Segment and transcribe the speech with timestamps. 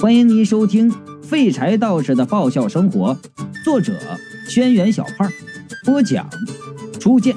[0.00, 0.90] 欢迎您收听
[1.22, 3.14] 《废柴道士的爆笑生活》，
[3.62, 3.92] 作者：
[4.48, 5.30] 轩辕小胖，
[5.84, 6.26] 播讲：
[6.98, 7.36] 初见。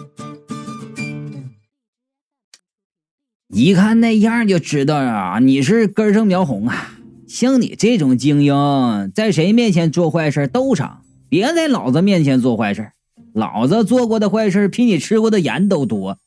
[3.50, 6.98] 一看那样就知道啊，你是根正苗红啊！
[7.28, 10.90] 像你这种精英，在谁面前做坏事都成，
[11.28, 12.94] 别在老子面前做坏事。
[13.34, 16.18] 老子做过的坏事比你吃过的盐都多。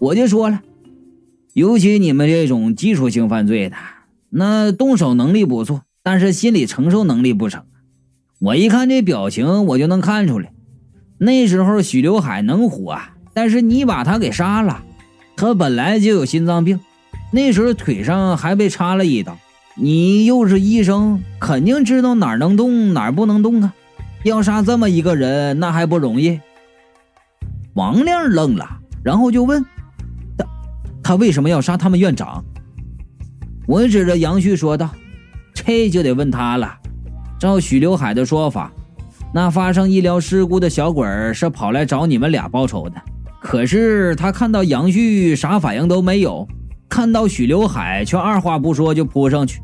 [0.00, 0.62] 我就说了，
[1.52, 3.76] 尤其你们这种基础性犯罪的。
[4.30, 7.64] 那动手能力不错，但是心理承受能力不成。
[8.40, 10.52] 我一看这表情，我就能看出来，
[11.18, 12.98] 那时候许刘海能活，
[13.34, 14.84] 但是你把他给杀了。
[15.36, 16.80] 他本来就有心脏病，
[17.32, 19.38] 那时候腿上还被插了一刀。
[19.74, 23.72] 你又是医生，肯定知道哪儿能动，哪儿不能动啊。
[24.24, 26.40] 要杀这么一个人，那还不容易？
[27.74, 28.68] 王亮愣了，
[29.04, 29.64] 然后就问
[30.36, 30.44] 他：
[31.02, 32.44] 他为什么要杀他们院长？
[33.68, 34.88] 我指着杨旭说道
[35.52, 36.74] ：“这就得问他了。
[37.38, 38.72] 照许刘海的说法，
[39.34, 42.96] 那发生医疗事故的小鬼是跑来找你们俩报仇的。
[43.42, 46.48] 可是他看到杨旭啥反应都没有，
[46.88, 49.60] 看到许刘海却二话不说就扑上去。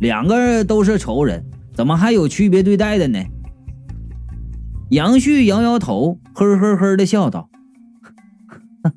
[0.00, 3.18] 两个人都是仇人，怎么还有区别对待的呢？”
[4.90, 7.50] 杨旭摇摇头，呵呵呵的笑道：“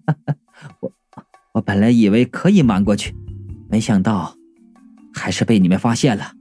[0.81, 0.91] 我
[1.53, 3.15] 我本来以为可以瞒过去，
[3.67, 4.35] 没想到。”
[5.13, 6.33] 还是被你们发现了，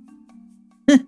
[0.86, 1.06] 哼！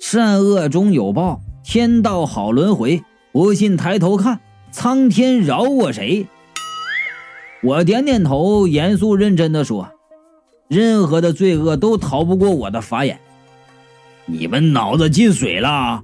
[0.00, 3.02] 善恶终有报，天道好轮回。
[3.30, 4.40] 不信抬头看，
[4.72, 6.26] 苍天饶我谁？
[7.62, 9.88] 我点点头，严肃认真的说
[10.68, 13.20] ：“任何的罪恶都逃不过我的法眼。”
[14.26, 16.02] 你们脑子进水了？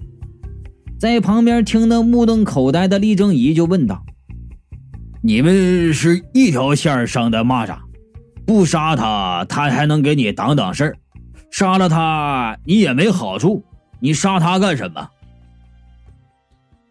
[0.98, 4.05] 在旁边听得目瞪口呆的厉正仪就问道
[5.22, 7.77] ：“你们是一条线上的蚂蚱？”
[8.46, 10.92] 不杀他，他还能给你挡挡事儿；
[11.50, 13.64] 杀了他，你也没好处。
[14.00, 15.10] 你杀他干什么？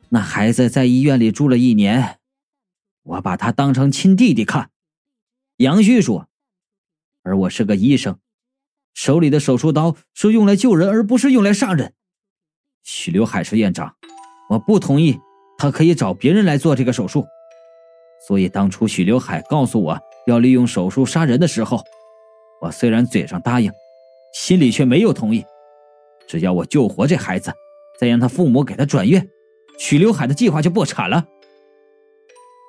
[0.10, 2.18] 那孩子在医院里住了一年，
[3.04, 4.72] 我把他当成亲弟弟看。
[5.58, 6.28] 杨旭说
[7.22, 8.18] ：“而我是个医生，
[8.96, 11.94] 手里的手术刀是用来救人，而不是用来杀人。
[12.84, 13.96] 许刘海是院长，
[14.50, 15.20] 我不同意
[15.58, 17.26] 他可以找别人来做这个手术。
[18.28, 21.82] 所以当初许刘海告诉我。”要利用手术杀人的时候，
[22.62, 23.72] 我虽然嘴上答应，
[24.34, 25.44] 心里却没有同意。
[26.28, 27.54] 只要我救活这孩子，
[28.00, 29.30] 再让他父母给他转院，
[29.78, 31.26] 许刘海的计划就破产了。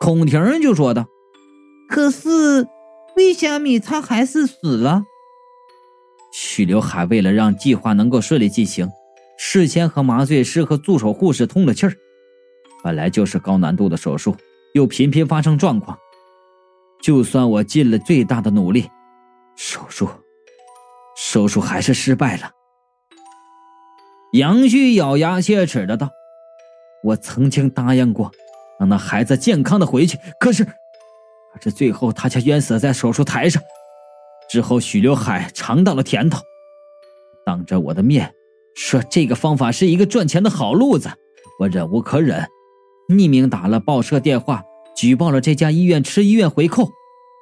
[0.01, 1.07] 孔婷就说道
[1.89, 2.67] ：“可是，
[3.17, 5.05] 为什么他还是死了？”
[6.35, 8.91] 许刘海为了让计划能够顺利进行，
[9.39, 11.95] 事先和麻醉师和助手护士通了气儿。
[12.83, 14.37] 本来就是高难度的手术，
[14.75, 15.97] 又频频发生状况。
[17.05, 18.89] 就算我尽了最大的努力，
[19.57, 20.09] 手术，
[21.15, 22.51] 手术还是失败了。
[24.33, 26.09] 杨旭咬牙切齿的道
[27.05, 28.33] ：“我曾经答应过，
[28.81, 33.63] 让那孩子健康的回去，可是，可是最后他却冤死在手术台上。
[34.49, 36.41] 之后，许刘海尝到了甜头，
[37.45, 38.35] 当着我的面
[38.75, 41.11] 说这个方法是一个赚钱的好路子，
[41.61, 42.49] 我忍无可忍，
[43.11, 44.63] 匿名打了报社电话。”
[44.97, 46.91] 举报了这家医院吃医院回扣，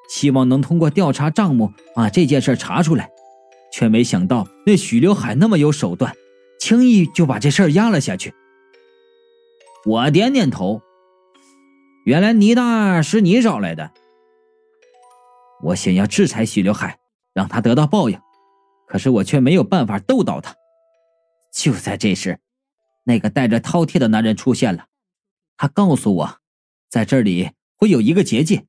[0.08, 3.10] 希望能通过调查账目把这件事查出来，
[3.72, 6.14] 却没想到那许刘海那么有手段，
[6.58, 8.32] 轻易就把这事压了下去。
[9.84, 10.80] 我点点头，
[12.04, 13.90] 原来倪大是你找来的。
[15.64, 16.98] 我想要制裁许刘海，
[17.34, 18.18] 让他得到报应，
[18.86, 20.54] 可是我却没有办法斗倒他。
[21.54, 22.38] 就在这时，
[23.04, 24.86] 那个带着饕餮的男人出现了，
[25.56, 26.41] 他告诉我。
[26.92, 28.66] 在这里会有一个结界，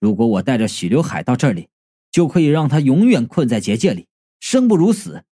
[0.00, 1.68] 如果我带着许刘海到这里，
[2.10, 4.08] 就可以让他永远困在结界里，
[4.40, 5.26] 生不如死。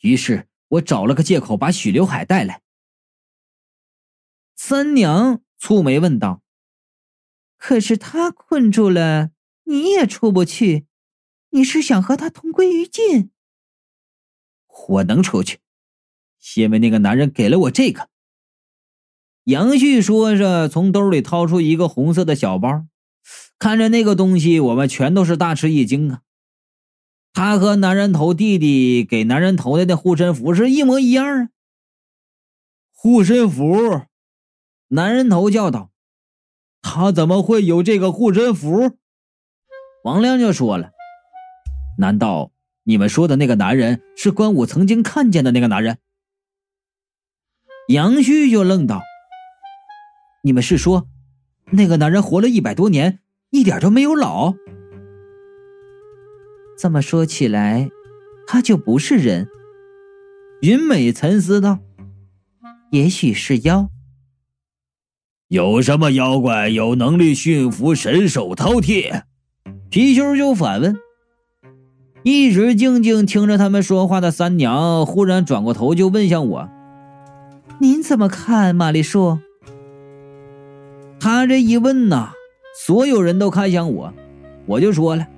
[0.00, 2.60] 于是我找了个借口把许刘海带来。
[4.54, 6.42] 三娘蹙眉问道
[7.56, 9.30] ：“可是他困住了，
[9.62, 10.84] 你也出不去，
[11.52, 13.30] 你是想和他同归于尽？”
[14.88, 15.60] 我能出去，
[16.54, 18.10] 因为那个男人给了我这个。
[19.44, 22.86] 杨旭说着，从兜里掏出一个红色的小包，
[23.58, 26.20] 看着那个东西，我们全都是大吃一惊啊！
[27.32, 31.48] 他和男人头弟弟给男人头的那护身符是一模一样啊！
[32.92, 34.02] 护身符！
[34.88, 35.90] 男人头叫道
[36.82, 38.98] ：“他怎么会有这个护身符？”
[40.04, 40.90] 王亮就说了
[41.98, 42.52] ：“难道
[42.84, 45.98] 你们说的那个男人是关武曾经看见的那个男人？”
[47.88, 49.02] 杨旭就愣道。
[50.44, 51.06] 你们是说，
[51.70, 54.54] 那个男人活了一百多年，一点都没有老？
[56.76, 57.88] 这么说起来，
[58.44, 59.48] 他就不是人，
[60.62, 61.78] 云美沉思道
[62.90, 63.88] ：“也许是妖。
[65.46, 69.22] 有什么妖怪有能力驯服神兽饕餮？”
[69.92, 70.96] 貔貅就反问。
[72.24, 76.68] 一直静静听着他们说话的三娘，忽然转过头就问向我
[77.78, 79.38] ：“您怎么看，玛丽树？”
[81.22, 82.32] 他这一问呐，
[82.84, 84.12] 所有人都看向我，
[84.66, 85.28] 我就说了：“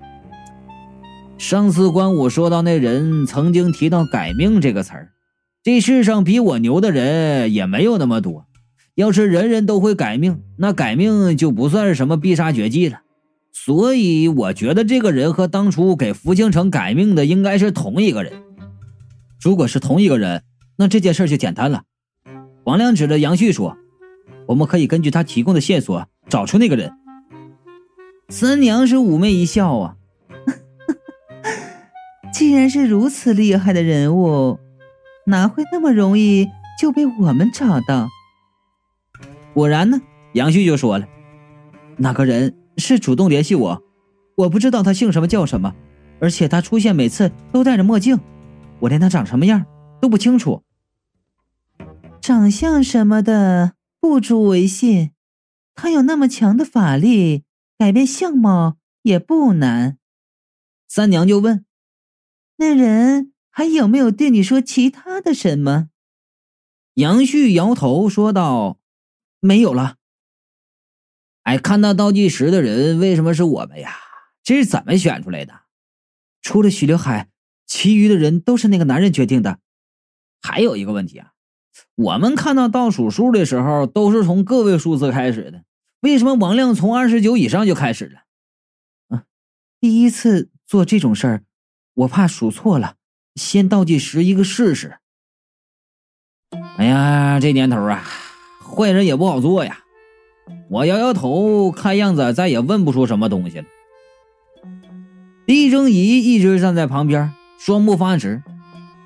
[1.36, 5.10] 上次关武说到那人曾经提到改命这个词儿，
[5.62, 8.46] 这世上比我牛的人也没有那么多。
[8.94, 13.02] 要是人人都会改命，那改命就不算是什么必杀绝技了。”
[13.52, 18.32] 所以我觉得这个人和当初给福清城改命的应该是同一个人。
[19.38, 20.44] 如果是同一个人，
[20.78, 21.82] 那这件事就简单了。
[22.64, 23.76] 王亮指着杨旭说
[24.46, 26.92] ：“我们可以根据他提供的线索找出那个人。”
[28.28, 29.96] 三娘是妩媚一笑啊，
[32.32, 34.58] 既然是如此厉害的人物，
[35.26, 36.48] 哪会那么容易
[36.80, 38.08] 就被我们找到？
[39.52, 40.00] 果然呢，
[40.32, 41.06] 杨旭就说了
[41.98, 43.84] ：“那个人。”是主动联系我，
[44.34, 45.72] 我不知道他姓什么叫什么，
[46.18, 48.18] 而且他出现每次都戴着墨镜，
[48.80, 49.64] 我连他长什么样
[50.00, 50.64] 都不清楚。
[52.20, 53.74] 长相什么的
[54.04, 55.12] 不足为信，
[55.74, 57.44] 他有那么强的法力，
[57.78, 59.96] 改变相貌也不难。
[60.86, 61.64] 三娘就问
[62.56, 65.88] ：“那人还有没有对你说其他的什么？”
[66.96, 68.78] 杨旭摇头说道
[69.40, 69.96] ：“没有了。”
[71.44, 73.96] 哎，看到倒计时的人为什么是我们呀？
[74.42, 75.62] 这是怎么选出来的？
[76.42, 77.30] 除了许刘海，
[77.66, 79.60] 其余的人都是那个男人决定的。
[80.42, 81.32] 还有一个问题啊，
[81.94, 85.62] 我们看到倒数数的时候都是从个位数字开始的，
[86.00, 89.16] 为什么王亮从二十九以上就开始了？
[89.16, 89.24] 啊，
[89.80, 91.42] 第一次做这种事儿，
[91.94, 92.94] 我怕数错了，
[93.34, 94.98] 先倒计时一个试试。
[96.76, 98.04] 哎呀，这年头啊，
[98.62, 99.80] 坏人也不好做呀。
[100.70, 103.64] 我摇摇头，看样子再也问不出什么东西了。
[105.46, 108.42] 李正仪一直站在旁边，双目发直，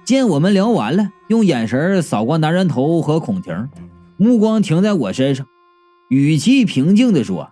[0.05, 3.69] 见我们聊完了，用眼神扫过男人头和孔婷，
[4.17, 5.47] 目光停在我身上，
[6.09, 7.51] 语气平静地说：“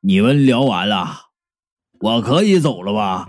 [0.00, 1.08] 你们聊完了，
[2.00, 3.28] 我可以走了吧？”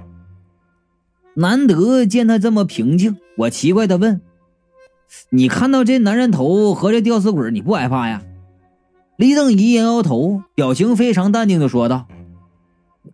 [1.36, 4.22] 难得见他这么平静，我奇怪的问
[5.32, 8.22] ：“你看到这男人头和这吊死鬼，你不害怕呀？”
[9.18, 12.08] 李正仪摇摇头，表情非常淡定的说道：“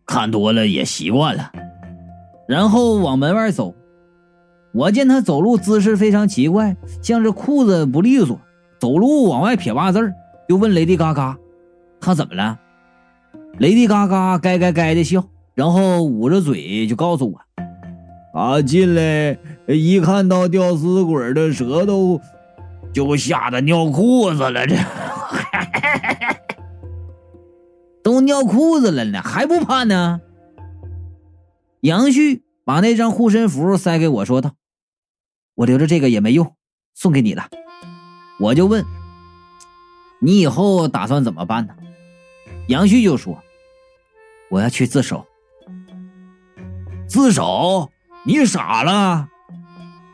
[0.06, 1.54] 看多了也习惯了。”
[2.46, 3.74] 然后往门外走。
[4.72, 8.40] 我见他走路姿势非常奇怪，像是裤子不利索，
[8.80, 10.14] 走路往外撇八字儿，
[10.48, 11.38] 就问雷迪嘎嘎
[12.00, 12.60] ：“他怎么了？”
[13.58, 15.24] 雷迪嘎嘎该该该的笑，
[15.56, 17.42] 然后捂着嘴就告诉我
[18.34, 19.38] ：“他进来
[19.68, 22.22] 一看到吊死鬼的舌头，
[22.94, 24.76] 就吓得尿裤子了。”这。
[28.02, 30.22] 都尿裤子了呢，还不怕呢？
[31.82, 34.52] 杨旭把那张护身符塞给我说道
[35.60, 36.56] ：“我留着这个也没用，
[36.96, 37.50] 送给你了。”
[38.40, 38.86] 我就问
[40.22, 41.76] ：“你以后打算怎么办呢？”
[42.70, 43.44] 杨旭就说
[44.50, 45.26] ：“我要去自首。”
[47.10, 47.90] 自首？
[48.24, 49.28] 你傻了？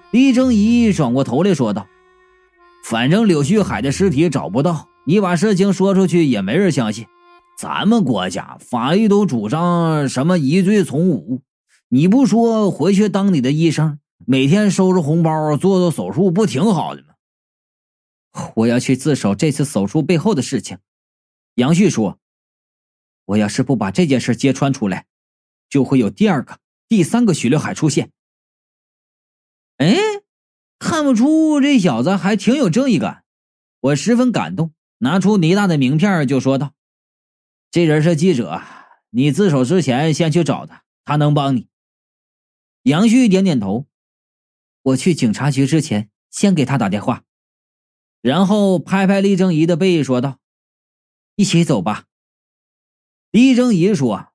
[0.10, 1.86] 李正仪转过头来说道
[2.84, 7.06] ：“反正柳旭海的尸体找不到。”你把事情说出去也没人相信，
[7.60, 11.44] 咱们国家法律都主张什么疑罪从无，
[11.90, 17.16] 你不说回去当你的医生，每天收着红包做做手术不挺好的吗？
[18.56, 20.80] 我要去自首这次手术背后的事情。
[21.56, 22.20] 杨旭说
[23.26, 25.06] ：“我要是不把这件事揭穿出来，
[25.70, 28.12] 就会有第二个、第三个许刘海出现。”
[29.78, 29.96] 哎，
[30.80, 33.24] 看不出这小子还挺有正义感，
[33.80, 34.74] 我十分感动。
[34.98, 36.74] 拿出倪大的名片，就说道
[37.72, 38.62] ：“这人是记者，
[39.10, 41.68] 你自首之前先去找他，他能帮你。”
[42.84, 43.86] 杨旭点点头
[44.86, 47.24] ：“我去警察局之前，先给他打电话。”
[48.22, 50.40] 然后拍拍厉正仪的背，说道
[51.38, 52.06] ：“一起走吧。”
[53.32, 54.30] 厉正仪说：“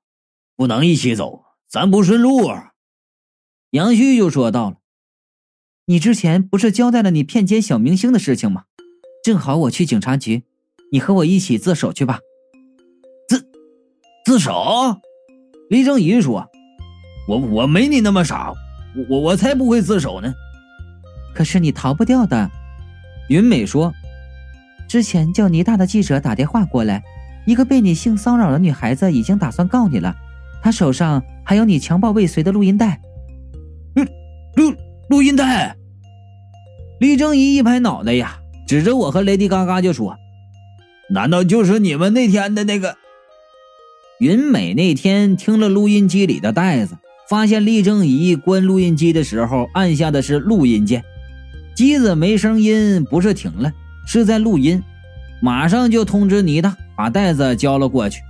[0.55, 2.49] 不能一起走，咱不顺路。”
[3.71, 4.77] 杨旭就说到了
[5.85, 8.65] ：“你之前不是交代了你骗奸小明星的事情吗？
[9.23, 10.43] 正好我去警察局。”
[10.93, 12.19] 你和我一起自首去吧。
[13.29, 13.49] 自
[14.25, 14.99] 自首？
[15.69, 16.49] 李正仪说
[17.29, 18.51] ：“我我没你那么傻，
[19.09, 20.33] 我我才不会自首呢。”
[21.33, 22.49] 可是你逃不掉的。
[23.29, 23.93] 云美说
[24.87, 27.01] ：“之前叫倪大的记者打电话过来，
[27.45, 30.13] 一个被你性骚扰的女孩子已经打算告你了，
[30.61, 32.99] 她手上还有你强暴未遂的录音带。”
[33.95, 34.03] 录
[34.55, 34.75] 录
[35.09, 35.75] 录音带。
[36.99, 40.17] 李正义一拍脑袋呀，指着我和雷迪嘎嘎就说
[41.11, 42.97] ：“难道就是你们那天的那个？”
[44.19, 46.97] 云美那天听了录音机里的带子，
[47.31, 51.01] 发现立正仪关录音机的时候按下的是录音键，
[51.73, 53.71] 机子没声音，不是停了，
[54.05, 54.83] 是在录音。
[55.41, 58.21] 马上就通知倪大，把袋子交了过去。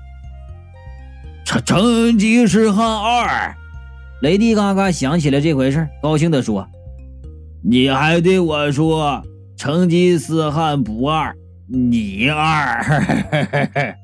[1.44, 3.56] 成成吉思汗二，
[4.22, 6.68] 雷迪嘎嘎想起了这回事，高兴地说
[7.66, 9.24] ：“你还对我说
[9.58, 11.36] 成吉思汗不二，
[11.68, 12.86] 你二。”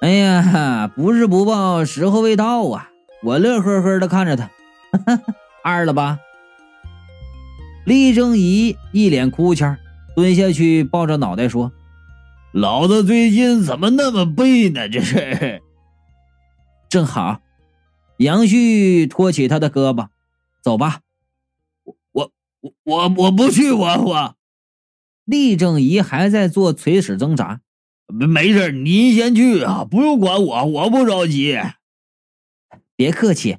[0.00, 2.92] 哎呀，不是不报，时候未到啊！
[3.26, 4.48] 我乐呵呵的看着他，
[5.64, 6.20] 二了吧？
[7.84, 9.76] 厉正仪一脸哭腔。
[10.14, 11.72] 蹲下去，抱着脑袋说
[12.54, 14.88] ：“老子最近怎么那么背呢？
[14.88, 15.60] 这是
[16.88, 17.40] 正好。”
[18.18, 20.06] 杨旭托起他的胳膊
[20.62, 21.00] ：“走吧。”
[21.84, 24.36] 我我我我不去，我我。
[25.24, 27.60] 厉正仪还在做垂死挣扎。
[28.06, 31.58] 没事，您先去啊，不用管我，我不着急。
[32.96, 33.58] 别客气，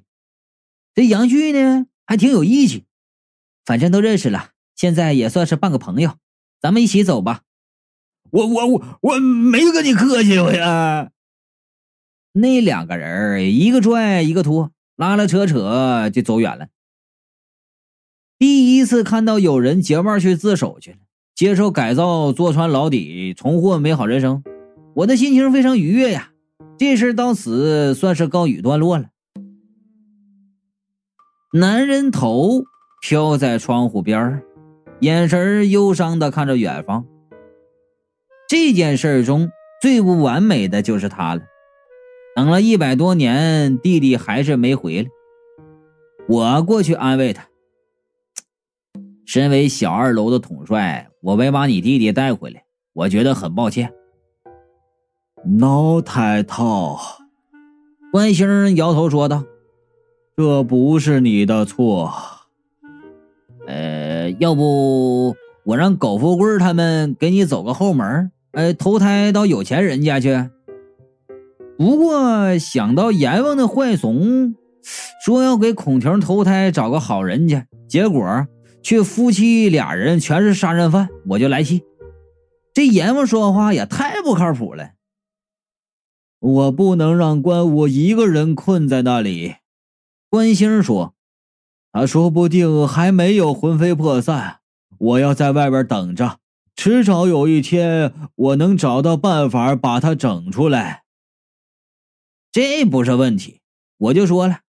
[0.95, 2.85] 这杨旭呢还挺有义气，
[3.63, 6.17] 反正都认识了，现在也算是半个朋友。
[6.59, 7.43] 咱们一起走吧，
[8.31, 11.11] 我我我我没跟你客气我呀。
[12.33, 16.67] 那两个人一个拽一个拖，拉拉扯扯就走远了。
[18.39, 20.97] 第一次看到有人结伴去自首去了，
[21.35, 24.43] 接受改造，坐穿牢底，重获美好人生，
[24.95, 26.31] 我的心情非常愉悦呀。
[26.79, 29.09] 这事到此算是告一段落了。
[31.53, 32.63] 男人头
[33.01, 34.43] 飘在窗户边儿。
[34.99, 37.05] 眼神忧伤的看着远方。
[38.49, 39.49] 这件事中
[39.81, 41.41] 最不完美的就是他了。
[42.35, 45.09] 等了一百多年，弟弟还是没回来。
[46.27, 47.47] 我过去安慰他
[49.25, 52.63] ：“身为小二楼的统帅，我没把你弟弟带回来，
[52.93, 53.93] 我觉得很抱歉。”
[55.59, 56.99] 老太套，
[58.11, 59.43] 关星摇头说道
[60.37, 62.13] ：“这不是你的错。”
[63.65, 70.49] 呃，要不我让苟富贵他们给你走个后门，呃，投胎到有钱人家去。
[71.75, 74.55] 不过想到阎王的坏怂
[75.25, 78.47] 说要给孔婷投胎找个好人家，结果
[78.81, 81.81] 却夫妻俩人全是杀人犯，我就来气。
[82.73, 84.91] 这阎王说话也太不靠谱了。
[86.39, 89.55] 我不能让关武一个人困在那里。
[90.37, 91.15] 关星说。
[91.91, 94.59] 他说不定还没有魂飞魄散，
[94.99, 96.37] 我要在外边等着，
[96.75, 101.05] 迟早有一天我能找到办法把他整出来。
[102.51, 103.61] 这不是问题，
[103.97, 104.59] 我就说了，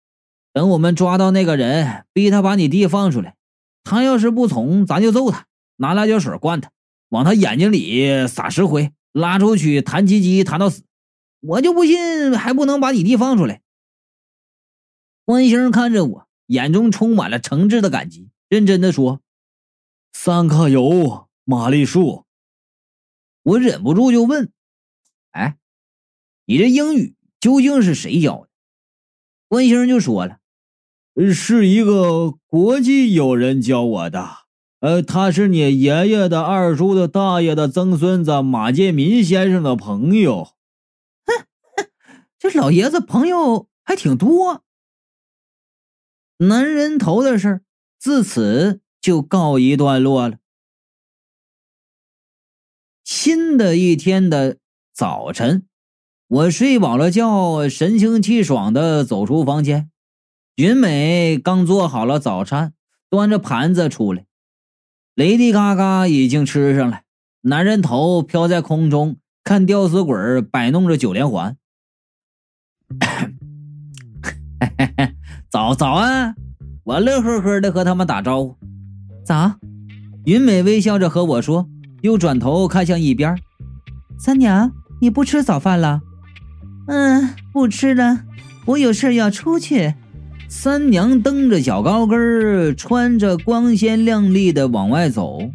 [0.54, 3.36] 等我们抓到那个人，逼他把你弟放出来，
[3.84, 5.44] 他要是不从，咱就揍他，
[5.76, 6.70] 拿辣椒水灌他，
[7.10, 10.82] 往他眼睛里撒石灰，拉出去弹鸡鸡弹到死。
[11.40, 13.60] 我就不信还不能把你弟放出来。
[15.28, 16.28] 关星看着我。
[16.46, 19.20] 眼中充满了诚挚的感激，认真的说
[20.10, 22.24] ：“三克油，玛丽树。”
[23.44, 24.50] 我忍不住就问
[25.32, 25.58] ：“哎，
[26.46, 28.48] 你这英语究竟是谁教的？”
[29.48, 30.38] 关星就说了
[31.34, 34.26] ：“是一个国际友人教我的。
[34.80, 40.54] 呃，他是你爷爷的二叔的大爷的曾孙子马建民先生的朋友。”
[41.28, 41.44] 哼
[41.76, 41.90] 哼，
[42.38, 44.64] 这老爷子朋友还挺多。
[46.38, 47.62] 男人头的事
[47.98, 50.38] 自此就告一段落了。
[53.04, 54.58] 新的一天的
[54.94, 55.66] 早晨，
[56.28, 59.90] 我睡饱了觉，神清气爽的走出房间。
[60.54, 62.74] 云美刚做好了早餐，
[63.10, 64.24] 端着盘子出来。
[65.14, 67.02] 雷迪嘎嘎已经吃上了。
[67.40, 71.56] 男人头飘在空中，看吊死鬼摆弄着九连环。
[75.50, 76.34] 早早安！
[76.84, 78.54] 我乐呵呵的和他们打招呼。
[79.24, 79.54] 早，
[80.26, 81.66] 云美微笑着和我说，
[82.02, 83.34] 又转头看向一边。
[84.18, 86.02] 三娘，你不吃早饭了？
[86.86, 88.20] 嗯，不吃了，
[88.66, 89.94] 我有事要出去。
[90.50, 95.50] 三娘蹬着小高跟，穿着光鲜亮丽的往外走，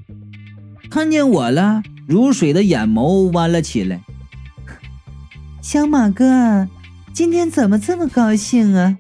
[0.90, 4.02] 看见我了，如水的眼眸弯了起来。
[5.62, 6.68] 小马哥，
[7.14, 8.98] 今天怎么这么高兴啊？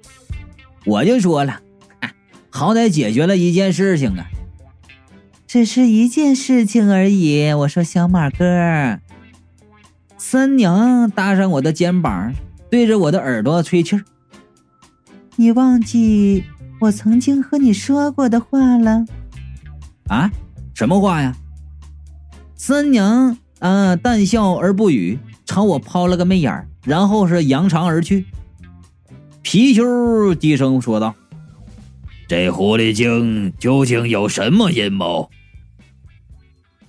[0.85, 1.61] 我就说了，
[2.49, 4.25] 好歹解决了一件事情啊，
[5.47, 7.51] 只是一件事情而已。
[7.53, 8.99] 我说小马哥，
[10.17, 12.33] 三娘搭上我的肩膀，
[12.69, 14.03] 对着我的耳朵吹气儿。
[15.35, 16.43] 你忘记
[16.81, 19.05] 我曾经和你说过的话了。
[20.09, 20.29] 啊，
[20.73, 21.35] 什么话呀？
[22.55, 28.25] 三娘啊，淡笑而不语，朝我抛了个媚眼儿然后是扬长而去。
[29.43, 31.15] 貔貅低声说道
[32.27, 35.29] ：“这狐狸精究竟有什么阴谋？”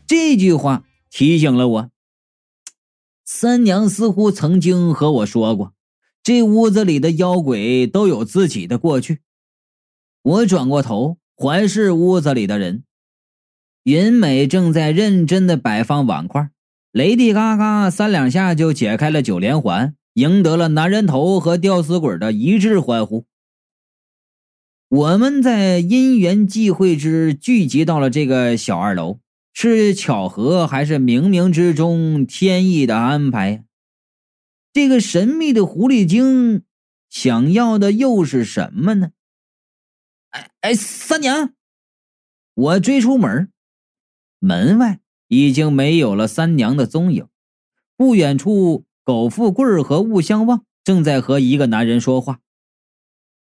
[0.06, 1.90] 这句话提醒了我，
[3.24, 5.74] 三娘似乎曾经和我说过，
[6.22, 9.20] 这屋子里的妖鬼都有自己的过去。
[10.22, 12.84] 我转过头环视屋子里的人。
[13.82, 16.48] 云美正在认真的摆放碗筷，
[16.92, 23.26] 雷迪嘎嘎三两下就解开了九连环，赢得了男人头和吊死鬼的一致欢呼。
[24.88, 29.18] 我们在因缘际会之聚集到了这个小二楼，
[29.52, 33.64] 是巧合还是冥冥之中天意的安排？
[34.72, 36.64] 这个神秘的狐狸精
[37.08, 39.12] 想要的又是什么呢？
[40.30, 41.54] 哎哎，三娘，
[42.54, 43.50] 我追出门。
[44.38, 47.28] 门外已经没有了三娘的踪影，
[47.96, 52.40] 不远处，苟富贵和雾相望正在和一个男人说话。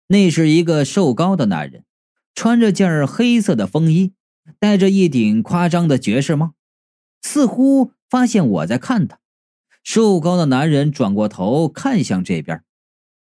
[0.09, 1.85] 那是一个瘦高的男人，
[2.35, 4.13] 穿着件黑色的风衣，
[4.59, 6.53] 戴着一顶夸张的爵士帽，
[7.23, 9.19] 似乎发现我在看他。
[9.85, 12.63] 瘦高的男人转过头看向这边，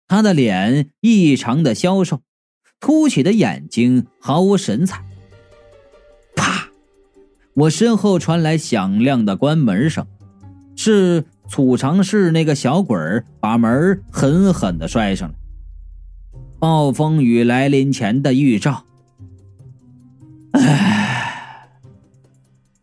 [0.08, 2.22] 他的脸异常的消瘦，
[2.80, 5.04] 凸起的眼睛毫无神采。
[6.34, 6.70] 啪
[7.54, 10.06] 我身后传来响亮的关门声，
[10.74, 15.34] 是储藏室那个小鬼儿把门狠狠的摔上了。
[16.60, 18.84] 暴风雨来临前的预兆。
[20.52, 21.68] 唉，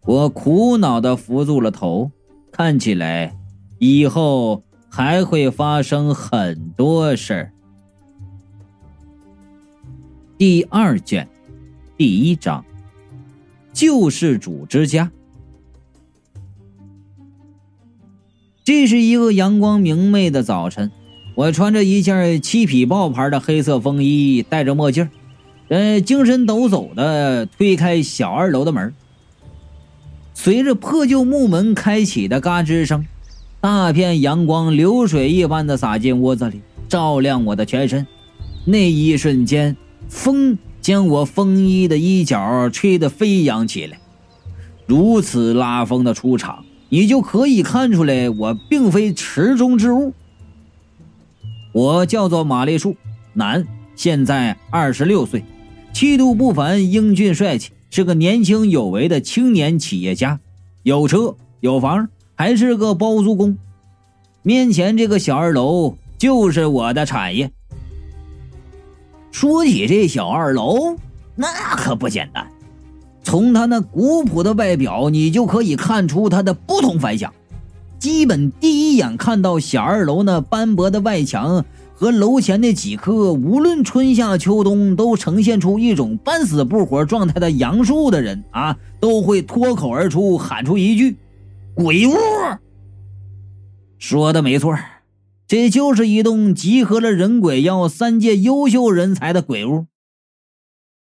[0.02, 2.12] 我苦恼的扶住了头，
[2.52, 3.38] 看起来
[3.80, 7.54] 以后还会发生很多事儿。
[10.38, 11.26] 第二卷，
[11.96, 12.66] 第一章。
[13.72, 15.10] 救世主之家。
[18.68, 20.92] 这是一个阳光明媚的早晨，
[21.36, 25.10] 我穿着一件七匹豹牌的黑色风衣，戴着墨镜，
[25.70, 28.94] 呃，精神抖擞的推开小二楼的门。
[30.34, 33.06] 随着破旧木门开启的嘎吱声，
[33.62, 38.06] 大片阳光流水一般的洒进屋子里，照亮我的全身。
[38.66, 39.78] 那一瞬间，
[40.10, 40.58] 风。
[40.82, 43.98] 将我风衣的衣角吹得飞扬起来，
[44.86, 50.14] 如此拉风的出场，你就可以看出来我并非池中之物。
[51.74, 52.96] 我叫做马丽树，
[53.34, 55.44] 男，现在二十六岁，
[55.94, 60.40] 气度不凡，英俊帅气，是个年轻有为的青年企业家，
[60.84, 63.58] 有车有房，还是个包租公。
[64.42, 67.52] 面前这个小二楼就是我的产业。
[69.32, 70.98] 说起这小二楼，
[71.36, 72.50] 那可不简单。
[73.28, 77.34] 从他那古朴的外表，你就可以看出他的不同凡响。
[78.00, 91.18] 基本第一眼看到小二楼那斑驳的外墙和楼前那几棵无论春夏秋冬都呈现出一种半死不活状态的杨树的人啊，都会脱口而出喊出一句
[91.76, 92.14] ：“鬼屋。”
[94.00, 94.74] 说的没错。
[95.50, 99.88] 这就是一栋集合了人鬼妖三界优秀人才的鬼屋。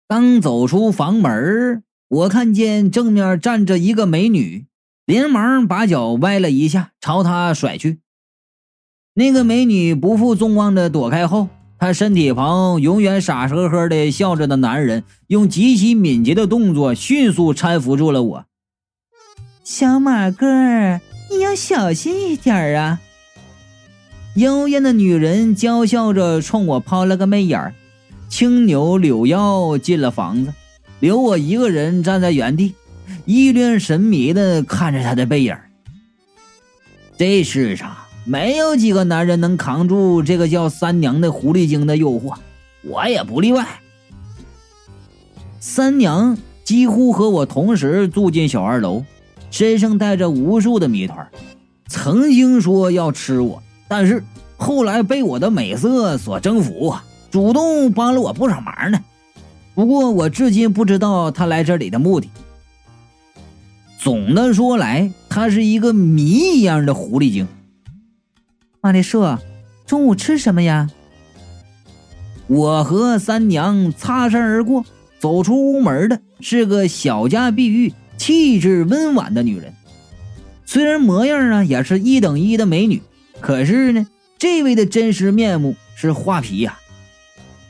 [0.09, 4.67] 刚走出房门，我看见正面站着一个美女，
[5.05, 7.99] 连忙把脚歪了一下，朝她甩去。
[9.15, 18.45] 那个美女不负众望的躲开后，她身体旁永远傻呵呵的笑着的男人，用极其敏捷的动作迅速搀扶住了我。
[19.65, 20.47] 小马哥，
[21.29, 23.01] 你要小心一点啊！
[24.37, 27.75] 妖艳的女人娇笑着冲我抛了个媚眼儿，
[28.29, 30.53] 轻扭柳腰进了房子，
[31.01, 32.75] 留我一个人站在原地，
[33.25, 35.57] 一脸神迷的看着他的背影。
[37.19, 42.35] 这世上没有几个男人能扛住这个叫三娘的狐狸精的诱惑，
[42.83, 43.67] 我也不例外。
[45.61, 49.05] 三娘几乎和我同时住进小二楼，
[49.51, 51.29] 身上带着无数的谜团，
[51.89, 53.63] 曾经说要吃我。
[53.89, 54.23] 但是
[54.57, 56.95] 后来被我的美色所征服，
[57.31, 59.01] 主动帮了我不少忙呢。
[59.77, 62.31] 不过我至今不知道他来这里的目的。
[63.99, 67.47] 总的说来，他是一个谜一样的狐狸精。
[68.81, 69.37] 马丽树，
[69.85, 70.89] 中午吃什么呀？
[72.47, 74.83] 我和三娘擦身而过，
[75.19, 79.75] 走出屋门的是个小家碧玉、气质温婉的女人。
[80.65, 83.03] 虽然模样啊也是一等一的美女。
[83.43, 84.07] 可是呢，
[84.39, 86.79] 这位的真实面目是画皮呀。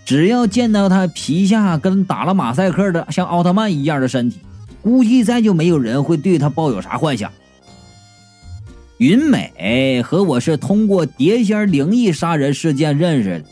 [0.07, 4.39] 只要见到他皮下跟打了马赛克的像奥特曼一样的身体，
[4.81, 7.31] 估计再就没有人会对他抱有啥幻想。
[8.99, 13.45] 云美和我是通过碟仙灵异杀人事件认识的，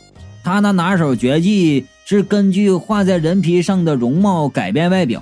[0.45, 5.21] 她那拿手绝技是根据画在人皮上的容貌改变外表。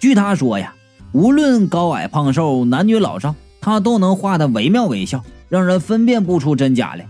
[0.00, 0.74] 据她说呀，
[1.12, 7.06] 无论高矮胖瘦、男女老少，她都能画得惟妙惟肖，让人分辨不出真假来。